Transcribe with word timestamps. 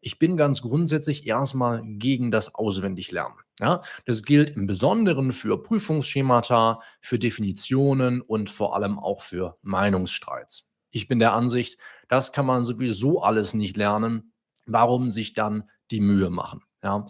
Ich 0.00 0.18
bin 0.18 0.36
ganz 0.36 0.62
grundsätzlich 0.62 1.26
erstmal 1.26 1.82
gegen 1.84 2.30
das 2.30 2.54
Auswendiglernen. 2.54 3.38
Ja, 3.60 3.82
das 4.06 4.22
gilt 4.22 4.50
im 4.50 4.66
Besonderen 4.66 5.32
für 5.32 5.60
Prüfungsschemata, 5.62 6.80
für 7.00 7.18
Definitionen 7.18 8.20
und 8.20 8.50
vor 8.50 8.76
allem 8.76 8.98
auch 8.98 9.22
für 9.22 9.58
Meinungsstreits. 9.62 10.68
Ich 10.90 11.08
bin 11.08 11.18
der 11.18 11.32
Ansicht, 11.32 11.78
das 12.08 12.32
kann 12.32 12.46
man 12.46 12.64
sowieso 12.64 13.20
alles 13.22 13.54
nicht 13.54 13.76
lernen. 13.76 14.32
Warum 14.66 15.10
sich 15.10 15.32
dann 15.32 15.68
die 15.90 16.00
Mühe 16.00 16.30
machen? 16.30 16.62
Ja. 16.82 17.06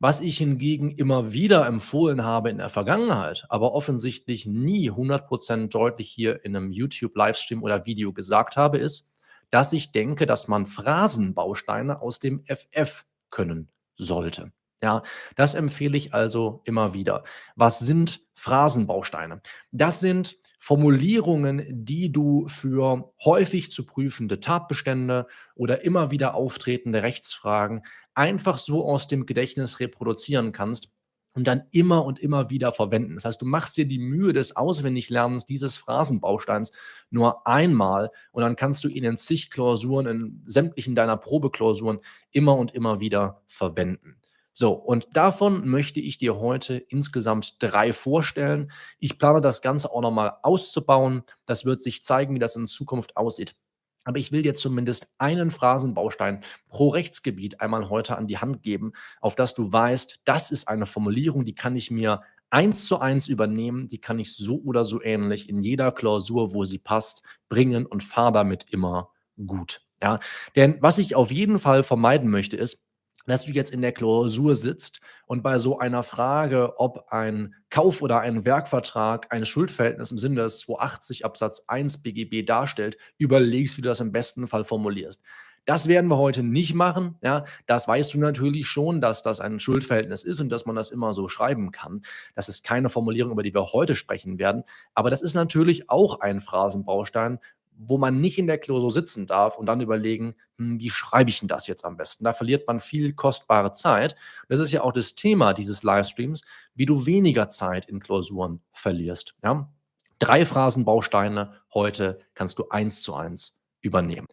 Was 0.00 0.20
ich 0.20 0.38
hingegen 0.38 0.90
immer 0.90 1.32
wieder 1.32 1.66
empfohlen 1.66 2.24
habe 2.24 2.50
in 2.50 2.58
der 2.58 2.68
Vergangenheit, 2.68 3.46
aber 3.48 3.72
offensichtlich 3.72 4.44
nie 4.44 4.90
100% 4.90 5.68
deutlich 5.68 6.10
hier 6.10 6.44
in 6.44 6.56
einem 6.56 6.72
YouTube-Livestream 6.72 7.62
oder 7.62 7.86
Video 7.86 8.12
gesagt 8.12 8.56
habe, 8.56 8.78
ist, 8.78 9.08
dass 9.54 9.72
ich 9.72 9.92
denke, 9.92 10.26
dass 10.26 10.48
man 10.48 10.66
Phrasenbausteine 10.66 12.02
aus 12.02 12.18
dem 12.18 12.44
FF 12.44 13.04
können 13.30 13.68
sollte. 13.96 14.50
Ja, 14.82 15.04
das 15.36 15.54
empfehle 15.54 15.96
ich 15.96 16.12
also 16.12 16.60
immer 16.64 16.92
wieder. 16.92 17.22
Was 17.54 17.78
sind 17.78 18.20
Phrasenbausteine? 18.34 19.42
Das 19.70 20.00
sind 20.00 20.38
Formulierungen, 20.58 21.64
die 21.70 22.10
du 22.10 22.48
für 22.48 23.12
häufig 23.24 23.70
zu 23.70 23.86
prüfende 23.86 24.40
Tatbestände 24.40 25.28
oder 25.54 25.84
immer 25.84 26.10
wieder 26.10 26.34
auftretende 26.34 27.04
Rechtsfragen 27.04 27.84
einfach 28.12 28.58
so 28.58 28.84
aus 28.84 29.06
dem 29.06 29.24
Gedächtnis 29.24 29.78
reproduzieren 29.78 30.50
kannst 30.50 30.93
und 31.34 31.46
dann 31.46 31.64
immer 31.72 32.04
und 32.04 32.18
immer 32.18 32.50
wieder 32.50 32.72
verwenden. 32.72 33.14
Das 33.14 33.24
heißt, 33.24 33.42
du 33.42 33.46
machst 33.46 33.76
dir 33.76 33.86
die 33.86 33.98
Mühe 33.98 34.32
des 34.32 34.56
Auswendiglernens 34.56 35.44
dieses 35.44 35.76
Phrasenbausteins 35.76 36.72
nur 37.10 37.46
einmal 37.46 38.10
und 38.32 38.42
dann 38.42 38.56
kannst 38.56 38.84
du 38.84 38.88
ihn 38.88 39.04
in 39.04 39.16
zig 39.16 39.50
Klausuren, 39.50 40.06
in 40.06 40.42
sämtlichen 40.46 40.94
deiner 40.94 41.16
Probeklausuren 41.16 42.00
immer 42.30 42.56
und 42.56 42.74
immer 42.74 43.00
wieder 43.00 43.42
verwenden. 43.46 44.16
So, 44.56 44.72
und 44.72 45.08
davon 45.16 45.68
möchte 45.68 45.98
ich 45.98 46.16
dir 46.16 46.36
heute 46.36 46.76
insgesamt 46.76 47.56
drei 47.58 47.92
vorstellen. 47.92 48.70
Ich 49.00 49.18
plane 49.18 49.40
das 49.40 49.62
Ganze 49.62 49.90
auch 49.90 50.00
nochmal 50.00 50.34
auszubauen. 50.42 51.24
Das 51.44 51.64
wird 51.64 51.80
sich 51.80 52.04
zeigen, 52.04 52.36
wie 52.36 52.38
das 52.38 52.54
in 52.54 52.68
Zukunft 52.68 53.16
aussieht. 53.16 53.56
Aber 54.04 54.18
ich 54.18 54.32
will 54.32 54.42
dir 54.42 54.54
zumindest 54.54 55.12
einen 55.18 55.50
Phrasenbaustein 55.50 56.42
pro 56.68 56.88
Rechtsgebiet 56.88 57.60
einmal 57.60 57.88
heute 57.88 58.16
an 58.16 58.26
die 58.26 58.38
Hand 58.38 58.62
geben, 58.62 58.92
auf 59.20 59.34
das 59.34 59.54
du 59.54 59.72
weißt, 59.72 60.20
das 60.24 60.50
ist 60.50 60.68
eine 60.68 60.86
Formulierung, 60.86 61.44
die 61.44 61.54
kann 61.54 61.74
ich 61.76 61.90
mir 61.90 62.22
eins 62.50 62.86
zu 62.86 63.00
eins 63.00 63.28
übernehmen, 63.28 63.88
die 63.88 63.98
kann 63.98 64.18
ich 64.18 64.36
so 64.36 64.60
oder 64.62 64.84
so 64.84 65.02
ähnlich 65.02 65.48
in 65.48 65.62
jeder 65.62 65.90
Klausur, 65.90 66.54
wo 66.54 66.64
sie 66.64 66.78
passt, 66.78 67.22
bringen 67.48 67.84
und 67.86 68.04
fahre 68.04 68.32
damit 68.32 68.66
immer 68.70 69.10
gut. 69.44 69.82
Ja, 70.02 70.20
denn 70.54 70.76
was 70.80 70.98
ich 70.98 71.16
auf 71.16 71.32
jeden 71.32 71.58
Fall 71.58 71.82
vermeiden 71.82 72.30
möchte, 72.30 72.56
ist, 72.56 72.84
dass 73.26 73.44
du 73.44 73.52
jetzt 73.52 73.72
in 73.72 73.82
der 73.82 73.92
Klausur 73.92 74.54
sitzt 74.54 75.00
und 75.26 75.42
bei 75.42 75.58
so 75.58 75.78
einer 75.78 76.02
Frage, 76.02 76.78
ob 76.78 77.06
ein 77.08 77.54
Kauf- 77.70 78.02
oder 78.02 78.20
ein 78.20 78.44
Werkvertrag 78.44 79.32
ein 79.32 79.44
Schuldverhältnis 79.44 80.10
im 80.10 80.18
Sinne 80.18 80.42
des 80.42 80.60
280 80.60 81.24
Absatz 81.24 81.64
1 81.66 82.02
BGB 82.02 82.46
darstellt, 82.46 82.96
überlegst, 83.18 83.76
wie 83.76 83.82
du 83.82 83.88
das 83.88 84.00
im 84.00 84.12
besten 84.12 84.46
Fall 84.46 84.64
formulierst. 84.64 85.22
Das 85.66 85.88
werden 85.88 86.08
wir 86.08 86.18
heute 86.18 86.42
nicht 86.42 86.74
machen. 86.74 87.16
Ja, 87.22 87.44
das 87.66 87.88
weißt 87.88 88.12
du 88.12 88.18
natürlich 88.18 88.66
schon, 88.66 89.00
dass 89.00 89.22
das 89.22 89.40
ein 89.40 89.60
Schuldverhältnis 89.60 90.22
ist 90.22 90.40
und 90.40 90.50
dass 90.50 90.66
man 90.66 90.76
das 90.76 90.90
immer 90.90 91.14
so 91.14 91.26
schreiben 91.26 91.72
kann. 91.72 92.02
Das 92.34 92.50
ist 92.50 92.64
keine 92.64 92.90
Formulierung, 92.90 93.32
über 93.32 93.42
die 93.42 93.54
wir 93.54 93.72
heute 93.72 93.96
sprechen 93.96 94.38
werden. 94.38 94.64
Aber 94.94 95.08
das 95.08 95.22
ist 95.22 95.34
natürlich 95.34 95.88
auch 95.88 96.20
ein 96.20 96.40
Phrasenbaustein, 96.40 97.38
wo 97.76 97.98
man 97.98 98.20
nicht 98.20 98.38
in 98.38 98.46
der 98.46 98.58
Klausur 98.58 98.90
sitzen 98.90 99.26
darf 99.26 99.58
und 99.58 99.66
dann 99.66 99.80
überlegen, 99.80 100.36
hm, 100.58 100.78
wie 100.78 100.90
schreibe 100.90 101.30
ich 101.30 101.40
denn 101.40 101.48
das 101.48 101.66
jetzt 101.66 101.84
am 101.84 101.96
besten? 101.96 102.24
Da 102.24 102.32
verliert 102.32 102.66
man 102.66 102.80
viel 102.80 103.12
kostbare 103.12 103.72
Zeit. 103.72 104.16
Das 104.48 104.60
ist 104.60 104.72
ja 104.72 104.82
auch 104.82 104.92
das 104.92 105.14
Thema 105.14 105.54
dieses 105.54 105.82
Livestreams, 105.82 106.42
wie 106.74 106.86
du 106.86 107.06
weniger 107.06 107.48
Zeit 107.48 107.86
in 107.86 108.00
Klausuren 108.00 108.60
verlierst. 108.72 109.34
Ja? 109.42 109.72
Drei 110.18 110.46
Phrasenbausteine 110.46 111.60
heute 111.72 112.20
kannst 112.34 112.58
du 112.58 112.68
eins 112.68 113.02
zu 113.02 113.14
eins 113.14 113.58
übernehmen. 113.80 114.28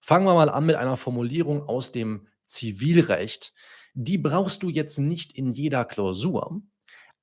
Fangen 0.00 0.26
wir 0.26 0.34
mal 0.34 0.50
an 0.50 0.66
mit 0.66 0.76
einer 0.76 0.96
Formulierung 0.96 1.68
aus 1.68 1.92
dem 1.92 2.26
Zivilrecht. 2.44 3.54
Die 3.94 4.18
brauchst 4.18 4.62
du 4.62 4.68
jetzt 4.68 4.98
nicht 4.98 5.36
in 5.36 5.52
jeder 5.52 5.84
Klausur, 5.84 6.60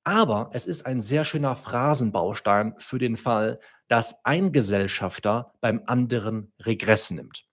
aber 0.02 0.50
es 0.52 0.66
ist 0.66 0.86
ein 0.86 1.00
sehr 1.00 1.24
schöner 1.24 1.56
Phrasenbaustein 1.56 2.74
für 2.78 2.98
den 2.98 3.16
Fall, 3.16 3.60
dass 3.90 4.24
ein 4.24 4.52
Gesellschafter 4.52 5.52
beim 5.60 5.82
anderen 5.86 6.52
Regress 6.60 7.10
nimmt. 7.10 7.44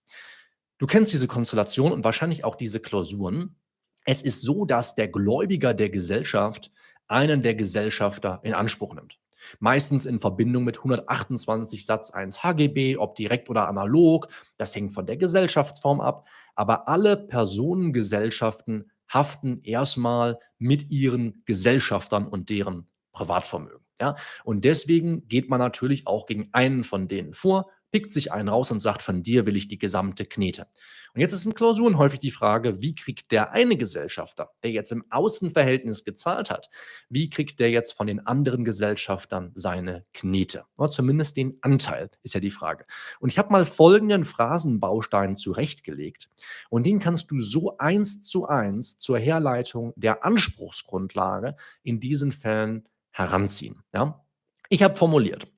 Du 0.78 0.86
kennst 0.86 1.12
diese 1.12 1.26
Konstellation 1.26 1.90
und 1.90 2.04
wahrscheinlich 2.04 2.44
auch 2.44 2.54
diese 2.54 2.78
Klausuren. 2.78 3.56
Es 4.04 4.22
ist 4.22 4.42
so, 4.42 4.64
dass 4.64 4.94
der 4.94 5.08
Gläubiger 5.08 5.74
der 5.74 5.90
Gesellschaft 5.90 6.70
einen 7.08 7.42
der 7.42 7.56
Gesellschafter 7.56 8.38
in 8.44 8.54
Anspruch 8.54 8.94
nimmt. 8.94 9.18
Meistens 9.58 10.06
in 10.06 10.20
Verbindung 10.20 10.62
mit 10.62 10.78
128 10.78 11.84
Satz 11.84 12.12
1 12.12 12.44
HGB, 12.44 12.98
ob 12.98 13.16
direkt 13.16 13.50
oder 13.50 13.66
analog. 13.66 14.28
Das 14.58 14.76
hängt 14.76 14.92
von 14.92 15.06
der 15.06 15.16
Gesellschaftsform 15.16 16.00
ab. 16.00 16.28
Aber 16.54 16.86
alle 16.86 17.16
Personengesellschaften 17.16 18.92
haften 19.12 19.60
erstmal 19.64 20.38
mit 20.58 20.88
ihren 20.92 21.42
Gesellschaftern 21.46 22.28
und 22.28 22.48
deren 22.48 22.86
Privatvermögen. 23.10 23.87
Ja? 24.00 24.16
Und 24.44 24.64
deswegen 24.64 25.26
geht 25.28 25.48
man 25.48 25.58
natürlich 25.58 26.06
auch 26.06 26.26
gegen 26.26 26.48
einen 26.52 26.84
von 26.84 27.08
denen 27.08 27.32
vor, 27.32 27.70
pickt 27.90 28.12
sich 28.12 28.32
einen 28.32 28.48
raus 28.48 28.70
und 28.70 28.80
sagt, 28.80 29.02
von 29.02 29.22
dir 29.22 29.46
will 29.46 29.56
ich 29.56 29.68
die 29.68 29.78
gesamte 29.78 30.26
Knete. 30.26 30.66
Und 31.14 31.22
jetzt 31.22 31.32
ist 31.32 31.46
in 31.46 31.54
Klausuren 31.54 31.96
häufig 31.96 32.20
die 32.20 32.30
Frage, 32.30 32.82
wie 32.82 32.94
kriegt 32.94 33.32
der 33.32 33.52
eine 33.52 33.76
Gesellschafter, 33.76 34.50
der 34.62 34.70
jetzt 34.70 34.92
im 34.92 35.04
Außenverhältnis 35.10 36.04
gezahlt 36.04 36.50
hat, 36.50 36.68
wie 37.08 37.30
kriegt 37.30 37.60
der 37.60 37.70
jetzt 37.70 37.92
von 37.92 38.06
den 38.06 38.26
anderen 38.26 38.64
Gesellschaftern 38.64 39.52
seine 39.54 40.04
Knete? 40.12 40.64
Oder 40.76 40.90
zumindest 40.90 41.36
den 41.36 41.58
Anteil, 41.62 42.10
ist 42.22 42.34
ja 42.34 42.40
die 42.40 42.50
Frage. 42.50 42.84
Und 43.20 43.30
ich 43.30 43.38
habe 43.38 43.50
mal 43.50 43.64
folgenden 43.64 44.24
Phrasenbaustein 44.24 45.36
zurechtgelegt. 45.36 46.28
Und 46.68 46.84
den 46.84 46.98
kannst 46.98 47.30
du 47.30 47.38
so 47.40 47.78
eins 47.78 48.22
zu 48.22 48.46
eins 48.46 48.98
zur 48.98 49.18
Herleitung 49.18 49.94
der 49.96 50.24
Anspruchsgrundlage 50.24 51.56
in 51.82 52.00
diesen 52.00 52.32
Fällen 52.32 52.86
heranziehen. 53.18 53.82
Ja? 53.92 54.24
Ich 54.68 54.82
habe 54.82 54.96
formuliert, 54.96 55.48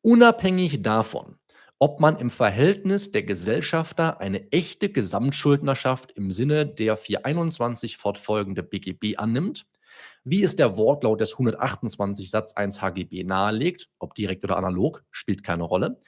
unabhängig 0.00 0.82
davon, 0.82 1.36
ob 1.78 1.98
man 1.98 2.18
im 2.18 2.30
Verhältnis 2.30 3.10
der 3.10 3.22
Gesellschafter 3.22 4.20
eine 4.20 4.50
echte 4.52 4.90
Gesamtschuldnerschaft 4.90 6.12
im 6.12 6.30
Sinne 6.30 6.66
der 6.66 6.96
421 6.96 7.96
fortfolgende 7.96 8.62
BGB 8.62 9.18
annimmt, 9.18 9.66
wie 10.22 10.44
es 10.44 10.56
der 10.56 10.76
Wortlaut 10.76 11.20
des 11.20 11.32
128 11.32 12.30
Satz 12.30 12.52
1 12.52 12.80
HGB 12.82 13.24
nahelegt, 13.24 13.88
ob 13.98 14.14
direkt 14.14 14.44
oder 14.44 14.56
analog, 14.56 15.02
spielt 15.10 15.42
keine 15.42 15.64
Rolle, 15.64 16.00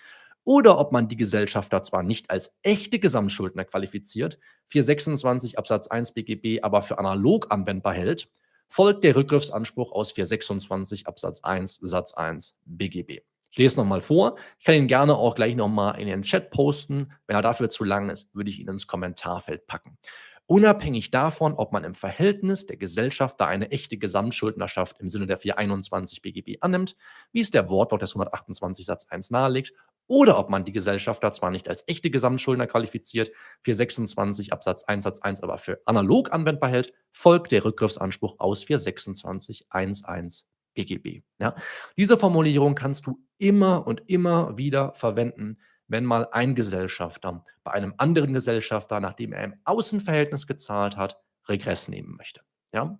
oder 0.44 0.78
ob 0.78 0.92
man 0.92 1.08
die 1.08 1.16
Gesellschafter 1.16 1.82
zwar 1.82 2.02
nicht 2.02 2.30
als 2.30 2.58
echte 2.62 2.98
Gesamtschuldner 2.98 3.64
qualifiziert, 3.64 4.38
426 4.68 5.58
Absatz 5.58 5.88
1 5.88 6.12
BGB 6.12 6.62
aber 6.62 6.82
für 6.82 6.98
analog 6.98 7.50
anwendbar 7.50 7.94
hält, 7.94 8.28
folgt 8.72 9.04
der 9.04 9.14
Rückgriffsanspruch 9.14 9.92
aus 9.92 10.12
426 10.12 11.06
Absatz 11.06 11.44
1 11.44 11.76
Satz 11.82 12.14
1 12.14 12.56
BGB. 12.64 13.20
Ich 13.50 13.58
lese 13.58 13.76
nochmal 13.76 14.00
vor. 14.00 14.38
Ich 14.58 14.64
kann 14.64 14.74
ihn 14.74 14.88
gerne 14.88 15.14
auch 15.14 15.34
gleich 15.34 15.54
nochmal 15.56 16.00
in 16.00 16.06
den 16.06 16.22
Chat 16.22 16.50
posten. 16.50 17.12
Wenn 17.26 17.36
er 17.36 17.42
dafür 17.42 17.68
zu 17.68 17.84
lang 17.84 18.08
ist, 18.08 18.34
würde 18.34 18.48
ich 18.48 18.58
ihn 18.60 18.68
ins 18.68 18.86
Kommentarfeld 18.86 19.66
packen. 19.66 19.98
Unabhängig 20.46 21.10
davon, 21.10 21.52
ob 21.52 21.72
man 21.72 21.84
im 21.84 21.94
Verhältnis 21.94 22.64
der 22.64 22.78
Gesellschafter 22.78 23.46
eine 23.46 23.70
echte 23.70 23.98
Gesamtschuldnerschaft 23.98 24.98
im 25.00 25.10
Sinne 25.10 25.26
der 25.26 25.36
421 25.36 26.22
BGB 26.22 26.56
annimmt, 26.62 26.96
wie 27.30 27.40
es 27.40 27.50
der 27.50 27.68
Wortlaut 27.68 28.00
des 28.00 28.12
128 28.12 28.86
Satz 28.86 29.06
1 29.10 29.30
nahelegt, 29.30 29.74
oder 30.06 30.38
ob 30.38 30.50
man 30.50 30.64
die 30.64 30.72
Gesellschafter 30.72 31.32
zwar 31.32 31.50
nicht 31.50 31.68
als 31.68 31.84
echte 31.86 32.10
Gesamtschuldner 32.10 32.66
qualifiziert, 32.66 33.30
426 33.62 34.52
Absatz 34.52 34.84
1 34.84 35.04
Satz 35.04 35.20
1 35.20 35.42
aber 35.42 35.58
für 35.58 35.80
analog 35.86 36.32
anwendbar 36.32 36.70
hält, 36.70 36.92
folgt 37.10 37.52
der 37.52 37.64
Rückgriffsanspruch 37.64 38.38
aus 38.38 38.64
426 38.64 39.66
11 39.72 40.44
BGB. 40.74 41.22
Ja? 41.40 41.54
Diese 41.96 42.18
Formulierung 42.18 42.74
kannst 42.74 43.06
du 43.06 43.20
immer 43.38 43.86
und 43.86 44.02
immer 44.08 44.56
wieder 44.58 44.92
verwenden, 44.92 45.58
wenn 45.88 46.04
mal 46.04 46.28
ein 46.32 46.54
Gesellschafter 46.54 47.44
bei 47.64 47.72
einem 47.72 47.94
anderen 47.98 48.32
Gesellschafter, 48.32 49.00
nachdem 49.00 49.32
er 49.32 49.44
im 49.44 49.54
Außenverhältnis 49.64 50.46
gezahlt 50.46 50.96
hat, 50.96 51.18
Regress 51.48 51.88
nehmen 51.88 52.16
möchte. 52.16 52.40
Ja? 52.72 52.98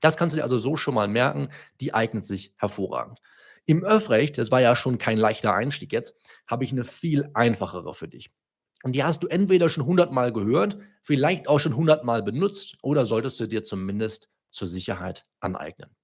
Das 0.00 0.16
kannst 0.16 0.34
du 0.34 0.38
dir 0.38 0.42
also 0.42 0.58
so 0.58 0.76
schon 0.76 0.94
mal 0.94 1.08
merken, 1.08 1.48
die 1.80 1.94
eignet 1.94 2.26
sich 2.26 2.54
hervorragend. 2.56 3.20
Im 3.64 3.84
Öffrecht, 3.84 4.38
das 4.38 4.50
war 4.50 4.60
ja 4.60 4.74
schon 4.74 4.98
kein 4.98 5.18
leichter 5.18 5.54
Einstieg 5.54 5.92
jetzt, 5.92 6.14
habe 6.46 6.64
ich 6.64 6.72
eine 6.72 6.84
viel 6.84 7.28
einfachere 7.34 7.94
für 7.94 8.08
dich. 8.08 8.30
Und 8.82 8.94
die 8.94 9.04
hast 9.04 9.22
du 9.22 9.28
entweder 9.28 9.68
schon 9.68 9.86
hundertmal 9.86 10.32
gehört, 10.32 10.78
vielleicht 11.02 11.48
auch 11.48 11.60
schon 11.60 11.76
hundertmal 11.76 12.22
benutzt 12.22 12.76
oder 12.82 13.06
solltest 13.06 13.38
du 13.38 13.46
dir 13.46 13.62
zumindest 13.62 14.28
zur 14.50 14.66
Sicherheit 14.66 15.26
aneignen. 15.40 15.94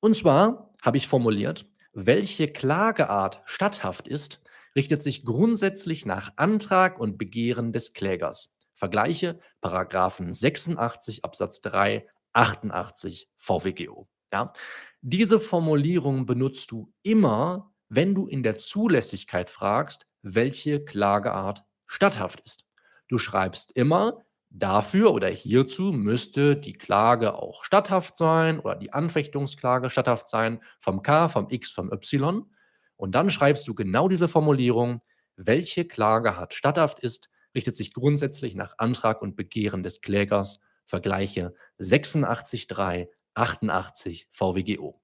Und 0.00 0.16
zwar 0.16 0.74
habe 0.82 0.96
ich 0.96 1.06
formuliert, 1.06 1.66
welche 1.92 2.48
Klageart 2.48 3.42
statthaft 3.46 4.08
ist, 4.08 4.40
richtet 4.74 5.02
sich 5.02 5.24
grundsätzlich 5.24 6.04
nach 6.04 6.32
Antrag 6.36 6.98
und 6.98 7.16
Begehren 7.16 7.72
des 7.72 7.92
Klägers. 7.92 8.52
Vergleiche 8.74 9.38
Paragraphen 9.60 10.32
86 10.32 11.24
Absatz 11.24 11.60
3, 11.60 12.08
88 12.32 13.30
VWGO. 13.36 14.08
Ja? 14.34 14.52
Diese 15.00 15.38
Formulierung 15.38 16.26
benutzt 16.26 16.72
du 16.72 16.92
immer, 17.04 17.72
wenn 17.88 18.16
du 18.16 18.26
in 18.26 18.42
der 18.42 18.58
Zulässigkeit 18.58 19.48
fragst, 19.48 20.08
welche 20.22 20.84
Klageart 20.84 21.62
statthaft 21.86 22.40
ist. 22.40 22.64
Du 23.06 23.18
schreibst 23.18 23.70
immer, 23.76 24.24
dafür 24.50 25.12
oder 25.12 25.28
hierzu 25.28 25.92
müsste 25.92 26.56
die 26.56 26.72
Klage 26.72 27.34
auch 27.34 27.62
statthaft 27.62 28.16
sein 28.16 28.58
oder 28.58 28.74
die 28.74 28.92
Anfechtungsklage 28.92 29.88
statthaft 29.88 30.28
sein 30.28 30.60
vom 30.80 31.02
K, 31.02 31.28
vom 31.28 31.48
X, 31.50 31.70
vom 31.70 31.92
Y. 31.92 32.50
Und 32.96 33.14
dann 33.14 33.30
schreibst 33.30 33.68
du 33.68 33.74
genau 33.74 34.08
diese 34.08 34.26
Formulierung, 34.26 35.00
welche 35.36 35.84
Klageart 35.84 36.54
statthaft 36.54 36.98
ist, 36.98 37.28
richtet 37.54 37.76
sich 37.76 37.92
grundsätzlich 37.92 38.56
nach 38.56 38.74
Antrag 38.78 39.22
und 39.22 39.36
Begehren 39.36 39.84
des 39.84 40.00
Klägers, 40.00 40.58
vergleiche 40.86 41.54
86.3, 41.78 43.06
88 43.34 44.28
VWGO. 44.30 45.00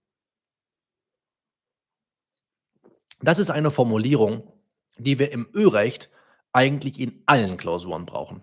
Das 3.20 3.38
ist 3.38 3.50
eine 3.50 3.70
Formulierung, 3.70 4.50
die 4.96 5.18
wir 5.18 5.32
im 5.32 5.48
Ö-Recht 5.54 6.10
eigentlich 6.52 6.98
in 6.98 7.22
allen 7.26 7.56
Klausuren 7.56 8.06
brauchen. 8.06 8.42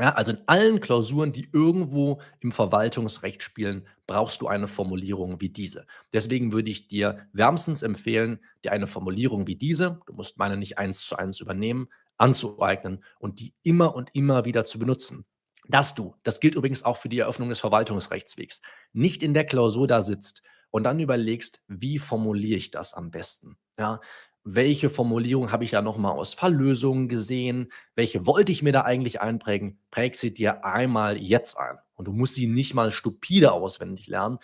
Ja, 0.00 0.14
also 0.14 0.32
in 0.32 0.38
allen 0.46 0.80
Klausuren, 0.80 1.32
die 1.32 1.48
irgendwo 1.52 2.20
im 2.40 2.50
Verwaltungsrecht 2.50 3.42
spielen, 3.42 3.86
brauchst 4.08 4.40
du 4.40 4.48
eine 4.48 4.66
Formulierung 4.66 5.40
wie 5.40 5.50
diese. 5.50 5.86
Deswegen 6.12 6.52
würde 6.52 6.70
ich 6.70 6.88
dir 6.88 7.28
wärmstens 7.32 7.82
empfehlen, 7.82 8.40
dir 8.64 8.72
eine 8.72 8.88
Formulierung 8.88 9.46
wie 9.46 9.54
diese, 9.54 10.00
du 10.06 10.14
musst 10.14 10.36
meine 10.36 10.56
nicht 10.56 10.78
eins 10.78 11.06
zu 11.06 11.16
eins 11.16 11.40
übernehmen, 11.40 11.88
anzueignen 12.16 13.04
und 13.20 13.38
die 13.38 13.54
immer 13.62 13.94
und 13.94 14.10
immer 14.14 14.44
wieder 14.44 14.64
zu 14.64 14.80
benutzen. 14.80 15.26
Dass 15.68 15.94
du, 15.94 16.14
das 16.22 16.40
gilt 16.40 16.54
übrigens 16.54 16.84
auch 16.84 16.96
für 16.96 17.08
die 17.08 17.18
Eröffnung 17.18 17.48
des 17.48 17.60
Verwaltungsrechtswegs, 17.60 18.60
nicht 18.92 19.22
in 19.22 19.34
der 19.34 19.44
Klausur 19.44 19.86
da 19.86 20.02
sitzt 20.02 20.42
und 20.70 20.84
dann 20.84 21.00
überlegst, 21.00 21.62
wie 21.68 21.98
formuliere 21.98 22.58
ich 22.58 22.70
das 22.70 22.94
am 22.94 23.10
besten? 23.10 23.56
Ja, 23.78 24.00
welche 24.46 24.90
Formulierung 24.90 25.52
habe 25.52 25.64
ich 25.64 25.70
da 25.70 25.80
nochmal 25.80 26.12
aus 26.12 26.34
Falllösungen 26.34 27.08
gesehen? 27.08 27.72
Welche 27.94 28.26
wollte 28.26 28.52
ich 28.52 28.62
mir 28.62 28.72
da 28.72 28.82
eigentlich 28.82 29.22
einprägen? 29.22 29.80
Präg 29.90 30.16
sie 30.16 30.34
dir 30.34 30.66
einmal 30.66 31.16
jetzt 31.16 31.56
ein. 31.56 31.78
Und 31.94 32.08
du 32.08 32.12
musst 32.12 32.34
sie 32.34 32.46
nicht 32.46 32.74
mal 32.74 32.90
stupide 32.90 33.52
auswendig 33.52 34.06
lernen. 34.06 34.38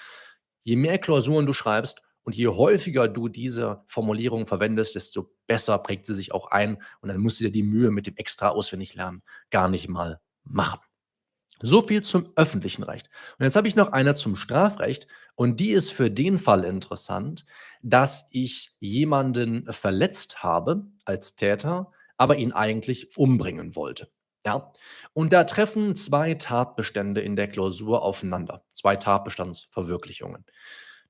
Je 0.62 0.76
mehr 0.76 0.99
Klausuren 0.99 1.44
du 1.44 1.52
schreibst 1.52 2.00
und 2.22 2.34
je 2.34 2.49
häufiger 2.49 3.08
du 3.08 3.28
diese 3.28 3.82
Formulierung 3.87 4.46
verwendest, 4.46 4.94
desto 4.94 5.34
besser 5.46 5.76
prägt 5.78 6.06
sie 6.06 6.14
sich 6.14 6.32
auch 6.32 6.46
ein. 6.46 6.82
Und 7.02 7.11
dann 7.11 7.20
musst 7.20 7.40
du 7.40 7.44
dir 7.44 7.52
die 7.52 7.62
Mühe 7.62 7.90
mit 7.90 8.06
dem 8.06 8.17
extra 8.17 8.49
auswendig 8.49 8.94
lernen 8.94 9.22
gar 9.50 9.69
nicht 9.69 9.88
mal 9.88 10.20
machen. 10.44 10.81
So 11.62 11.82
viel 11.82 12.02
zum 12.02 12.30
öffentlichen 12.36 12.82
Recht. 12.82 13.10
Und 13.38 13.44
jetzt 13.44 13.56
habe 13.56 13.68
ich 13.68 13.76
noch 13.76 13.92
eine 13.92 14.14
zum 14.14 14.36
Strafrecht 14.36 15.06
und 15.34 15.60
die 15.60 15.70
ist 15.70 15.90
für 15.92 16.10
den 16.10 16.38
Fall 16.38 16.64
interessant, 16.64 17.44
dass 17.82 18.28
ich 18.30 18.74
jemanden 18.80 19.70
verletzt 19.72 20.42
habe 20.42 20.86
als 21.04 21.36
Täter, 21.36 21.92
aber 22.16 22.36
ihn 22.36 22.52
eigentlich 22.52 23.16
umbringen 23.16 23.76
wollte. 23.76 24.10
Ja, 24.46 24.72
und 25.12 25.34
da 25.34 25.44
treffen 25.44 25.96
zwei 25.96 26.32
Tatbestände 26.34 27.20
in 27.20 27.36
der 27.36 27.48
Klausur 27.48 28.02
aufeinander, 28.02 28.64
zwei 28.72 28.96
Tatbestandsverwirklichungen. 28.96 30.46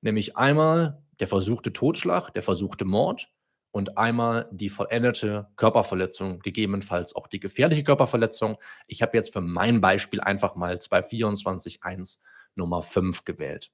Nämlich 0.01 0.35
einmal 0.35 1.01
der 1.21 1.27
versuchte 1.27 1.71
Totschlag, 1.71 2.31
der 2.33 2.43
versuchte 2.43 2.83
Mord 2.83 3.29
und 3.71 3.97
einmal 3.97 4.49
die 4.51 4.69
vollendete 4.69 5.47
Körperverletzung, 5.55 6.39
gegebenenfalls 6.39 7.15
auch 7.15 7.27
die 7.27 7.39
gefährliche 7.39 7.83
Körperverletzung. 7.83 8.57
Ich 8.87 9.01
habe 9.01 9.17
jetzt 9.17 9.33
für 9.33 9.41
mein 9.41 9.81
Beispiel 9.81 10.19
einfach 10.19 10.55
mal 10.55 10.75
224.1 10.75 12.19
Nummer 12.55 12.81
5 12.81 13.23
gewählt. 13.23 13.71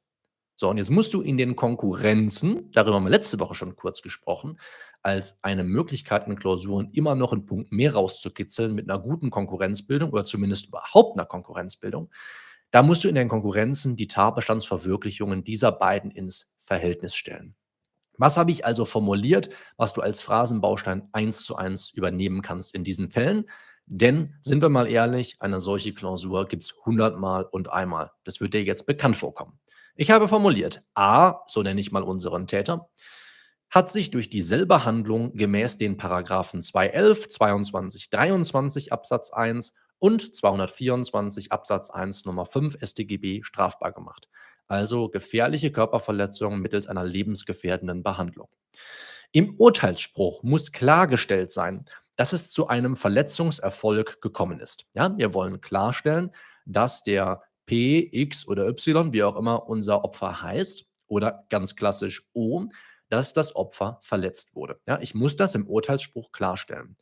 So, 0.56 0.70
und 0.70 0.78
jetzt 0.78 0.90
musst 0.90 1.14
du 1.14 1.22
in 1.22 1.38
den 1.38 1.56
Konkurrenzen, 1.56 2.72
darüber 2.72 2.96
haben 2.96 3.04
wir 3.04 3.12
letzte 3.12 3.40
Woche 3.40 3.54
schon 3.54 3.76
kurz 3.76 4.02
gesprochen, 4.02 4.60
als 5.04 5.38
eine 5.44 5.64
Möglichkeit 5.64 6.28
in 6.28 6.36
Klausuren 6.36 6.90
immer 6.94 7.14
noch 7.14 7.32
einen 7.32 7.46
Punkt 7.46 7.72
mehr 7.72 7.94
rauszukitzeln 7.94 8.74
mit 8.74 8.90
einer 8.90 9.00
guten 9.00 9.30
Konkurrenzbildung 9.30 10.12
oder 10.12 10.26
zumindest 10.26 10.68
überhaupt 10.68 11.18
einer 11.18 11.28
Konkurrenzbildung. 11.28 12.10
Da 12.72 12.82
musst 12.82 13.04
du 13.04 13.08
in 13.08 13.16
den 13.16 13.30
Konkurrenzen 13.30 13.96
die 13.96 14.08
Tatbestandsverwirklichungen 14.08 15.44
dieser 15.44 15.72
beiden 15.72 16.12
ins 16.12 16.52
Verhältnis 16.58 17.16
stellen. 17.16 17.56
Was 18.18 18.38
habe 18.38 18.52
ich 18.52 18.66
also 18.66 18.86
formuliert, 18.86 19.50
was 19.78 19.94
du 19.94 20.02
als 20.02 20.22
Phrasenbaustein 20.22 21.08
eins 21.12 21.44
zu 21.44 21.56
eins 21.56 21.92
übernehmen 21.92 22.42
kannst 22.42 22.74
in 22.74 22.84
diesen 22.84 23.08
Fällen? 23.08 23.46
Denn, 23.86 24.36
sind 24.42 24.62
wir 24.62 24.70
mal 24.70 24.88
ehrlich, 24.88 25.38
eine 25.40 25.60
solche 25.60 25.94
Klausur 25.94 26.48
gibt 26.48 26.64
es 26.64 26.76
hundertmal 26.86 27.46
und 27.46 27.72
einmal. 27.72 28.12
Das 28.26 28.42
wird 28.42 28.54
dir 28.54 28.64
jetzt 28.64 28.86
bekannt 28.86 29.16
vorkommen. 29.16 29.60
Ich 29.96 30.12
habe 30.12 30.28
formuliert, 30.28 30.84
A, 30.94 31.44
so 31.48 31.64
nenne 31.64 31.80
ich 31.80 31.92
mal 31.92 32.04
unseren 32.04 32.48
Täter, 32.48 32.90
hat 33.70 33.90
sich 33.90 34.12
durch 34.12 34.30
dieselbe 34.30 34.84
Handlung 34.84 35.34
gemäß 35.36 35.78
den 35.78 35.98
Paragraphen 35.98 36.62
211, 36.62 37.30
22, 37.30 38.10
23 38.10 38.92
Absatz 38.92 39.32
1 39.32 39.74
und 40.00 40.36
224 40.36 41.52
Absatz 41.52 41.90
1 41.90 42.26
Nummer 42.26 42.46
5 42.46 42.78
StGB 42.82 43.44
strafbar 43.44 43.92
gemacht 43.92 44.28
also 44.68 45.10
gefährliche 45.10 45.72
Körperverletzung 45.72 46.60
mittels 46.60 46.88
einer 46.88 47.04
lebensgefährdenden 47.04 48.04
Behandlung. 48.04 48.50
Im 49.32 49.56
Urteilsspruch 49.56 50.44
muss 50.44 50.72
klargestellt 50.72 51.52
sein, 51.52 51.86
dass 52.16 52.34
es 52.34 52.50
zu 52.50 52.68
einem 52.68 52.96
Verletzungserfolg 52.96 54.22
gekommen 54.22 54.60
ist. 54.60 54.86
Ja, 54.94 55.16
wir 55.18 55.34
wollen 55.34 55.62
klarstellen, 55.62 56.32
dass 56.66 57.04
der 57.04 57.44
P, 57.66 58.10
X 58.12 58.48
oder 58.48 58.68
Y, 58.68 59.14
wie 59.14 59.24
auch 59.24 59.36
immer 59.36 59.68
unser 59.68 60.04
Opfer 60.04 60.42
heißt, 60.42 60.86
oder 61.08 61.46
ganz 61.50 61.76
klassisch 61.76 62.24
O, 62.34 62.66
dass 63.10 63.34
das 63.34 63.56
Opfer 63.56 64.00
verletzt 64.02 64.56
wurde. 64.56 64.80
Ja, 64.88 65.00
ich 65.00 65.16
muss 65.16 65.36
das 65.36 65.56
im 65.56 65.68
Urteilsspruch 65.68 66.32
klarstellen, 66.32 66.98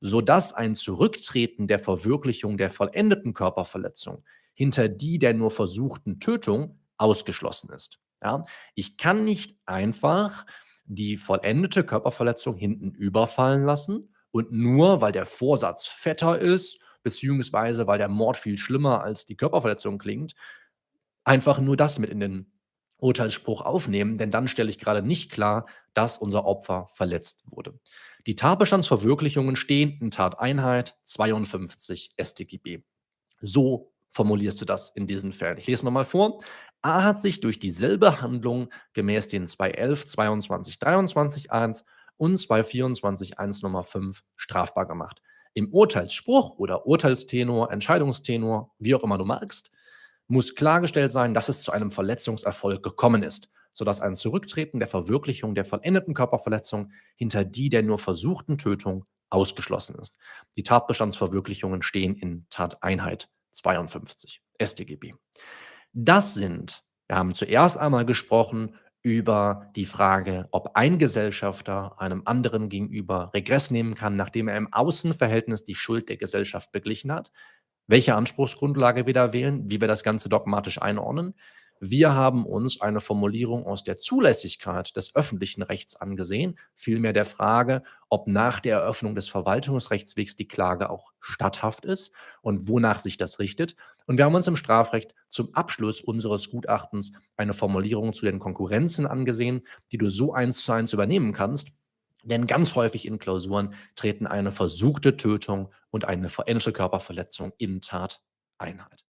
sodass 0.00 0.52
ein 0.52 0.74
Zurücktreten 0.74 1.68
der 1.68 1.78
Verwirklichung 1.78 2.56
der 2.56 2.70
vollendeten 2.70 3.34
Körperverletzung 3.34 4.24
hinter 4.54 4.88
die 4.88 5.18
der 5.18 5.34
nur 5.34 5.50
versuchten 5.50 6.20
Tötung 6.20 6.78
ausgeschlossen 6.96 7.70
ist. 7.72 7.98
Ja? 8.22 8.44
Ich 8.74 8.96
kann 8.96 9.24
nicht 9.24 9.56
einfach 9.66 10.46
die 10.84 11.16
vollendete 11.16 11.84
Körperverletzung 11.84 12.56
hinten 12.56 12.90
überfallen 12.92 13.64
lassen 13.64 14.14
und 14.30 14.52
nur 14.52 15.00
weil 15.00 15.12
der 15.12 15.26
Vorsatz 15.26 15.86
fetter 15.86 16.38
ist, 16.38 16.78
beziehungsweise 17.02 17.86
weil 17.86 17.98
der 17.98 18.08
Mord 18.08 18.36
viel 18.36 18.58
schlimmer 18.58 19.02
als 19.02 19.24
die 19.26 19.36
Körperverletzung 19.36 19.98
klingt, 19.98 20.34
einfach 21.24 21.58
nur 21.58 21.76
das 21.76 21.98
mit 21.98 22.10
in 22.10 22.20
den 22.20 22.52
Urteilsspruch 22.98 23.60
aufnehmen, 23.62 24.18
denn 24.18 24.30
dann 24.30 24.48
stelle 24.48 24.70
ich 24.70 24.78
gerade 24.78 25.02
nicht 25.02 25.30
klar, 25.30 25.66
dass 25.94 26.18
unser 26.18 26.44
Opfer 26.44 26.88
verletzt 26.94 27.42
wurde. 27.46 27.78
Die 28.26 28.34
Tatbestandsverwirklichungen 28.34 29.56
stehen 29.56 29.98
in 30.00 30.10
Tateinheit 30.10 30.96
52 31.04 32.12
StGB. 32.18 32.82
So 33.40 33.92
formulierst 34.08 34.60
du 34.60 34.64
das 34.64 34.90
in 34.94 35.06
diesen 35.06 35.32
Fällen. 35.32 35.58
Ich 35.58 35.66
lese 35.66 35.84
nochmal 35.84 36.04
vor. 36.04 36.42
A 36.84 37.02
hat 37.02 37.18
sich 37.18 37.40
durch 37.40 37.58
dieselbe 37.58 38.20
Handlung 38.20 38.68
gemäß 38.92 39.28
den 39.28 39.46
211, 39.46 40.06
22, 40.06 40.78
23 40.78 41.50
1 41.50 41.82
und 42.18 42.36
224 42.36 43.38
1 43.38 43.62
Nummer 43.62 43.84
5 43.84 44.22
strafbar 44.36 44.86
gemacht. 44.86 45.22
Im 45.54 45.72
Urteilsspruch 45.72 46.58
oder 46.58 46.86
Urteilstenor, 46.86 47.72
Entscheidungstenor, 47.72 48.74
wie 48.78 48.94
auch 48.94 49.02
immer 49.02 49.16
du 49.16 49.24
magst, 49.24 49.70
muss 50.26 50.54
klargestellt 50.54 51.10
sein, 51.10 51.32
dass 51.32 51.48
es 51.48 51.62
zu 51.62 51.72
einem 51.72 51.90
Verletzungserfolg 51.90 52.82
gekommen 52.82 53.22
ist, 53.22 53.48
sodass 53.72 54.02
ein 54.02 54.14
Zurücktreten 54.14 54.78
der 54.78 54.88
Verwirklichung 54.88 55.54
der 55.54 55.64
vollendeten 55.64 56.12
Körperverletzung 56.12 56.92
hinter 57.16 57.46
die 57.46 57.70
der 57.70 57.82
nur 57.82 57.98
versuchten 57.98 58.58
Tötung 58.58 59.06
ausgeschlossen 59.30 59.96
ist. 59.98 60.18
Die 60.58 60.62
Tatbestandsverwirklichungen 60.62 61.80
stehen 61.80 62.14
in 62.14 62.44
Tateinheit 62.50 63.30
52 63.52 64.42
StGB. 64.62 65.14
Das 65.96 66.34
sind, 66.34 66.82
wir 67.06 67.16
haben 67.16 67.34
zuerst 67.34 67.78
einmal 67.78 68.04
gesprochen 68.04 68.74
über 69.02 69.70
die 69.76 69.84
Frage, 69.84 70.48
ob 70.50 70.74
ein 70.74 70.98
Gesellschafter 70.98 72.00
einem 72.00 72.22
anderen 72.24 72.68
gegenüber 72.68 73.30
Regress 73.32 73.70
nehmen 73.70 73.94
kann, 73.94 74.16
nachdem 74.16 74.48
er 74.48 74.56
im 74.56 74.72
Außenverhältnis 74.72 75.62
die 75.62 75.76
Schuld 75.76 76.08
der 76.08 76.16
Gesellschaft 76.16 76.72
beglichen 76.72 77.12
hat, 77.12 77.30
welche 77.86 78.16
Anspruchsgrundlage 78.16 79.06
wir 79.06 79.12
da 79.12 79.32
wählen, 79.32 79.70
wie 79.70 79.80
wir 79.80 79.86
das 79.86 80.02
Ganze 80.02 80.28
dogmatisch 80.28 80.82
einordnen. 80.82 81.34
Wir 81.86 82.14
haben 82.14 82.46
uns 82.46 82.80
eine 82.80 83.00
Formulierung 83.00 83.66
aus 83.66 83.84
der 83.84 83.98
Zulässigkeit 83.98 84.96
des 84.96 85.14
öffentlichen 85.14 85.62
Rechts 85.62 85.96
angesehen, 85.96 86.58
vielmehr 86.72 87.12
der 87.12 87.26
Frage, 87.26 87.82
ob 88.08 88.26
nach 88.26 88.60
der 88.60 88.78
Eröffnung 88.78 89.14
des 89.14 89.28
Verwaltungsrechtswegs 89.28 90.34
die 90.34 90.48
Klage 90.48 90.88
auch 90.88 91.12
statthaft 91.20 91.84
ist 91.84 92.10
und 92.40 92.68
wonach 92.68 93.00
sich 93.00 93.18
das 93.18 93.38
richtet. 93.38 93.76
Und 94.06 94.16
wir 94.16 94.24
haben 94.24 94.34
uns 94.34 94.46
im 94.46 94.56
Strafrecht 94.56 95.14
zum 95.28 95.54
Abschluss 95.54 96.00
unseres 96.00 96.50
Gutachtens 96.50 97.12
eine 97.36 97.52
Formulierung 97.52 98.14
zu 98.14 98.24
den 98.24 98.38
Konkurrenzen 98.38 99.06
angesehen, 99.06 99.60
die 99.92 99.98
du 99.98 100.08
so 100.08 100.32
eins 100.32 100.64
zu 100.64 100.72
eins 100.72 100.94
übernehmen 100.94 101.34
kannst 101.34 101.68
Denn 102.22 102.46
ganz 102.46 102.74
häufig 102.74 103.06
in 103.06 103.18
Klausuren 103.18 103.74
treten 103.96 104.26
eine 104.26 104.52
versuchte 104.52 105.16
Tötung 105.18 105.70
und 105.90 106.06
eine 106.06 106.30
veränderte 106.30 106.72
Körperverletzung 106.72 107.52
in 107.58 107.82
Tateinheit. 107.82 109.03